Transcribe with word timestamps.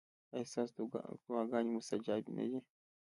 ایا 0.33 0.49
ستاسو 0.51 0.81
دعاګانې 1.27 1.69
مستجابې 1.77 2.31
نه 2.37 2.45
دي؟ 2.49 2.59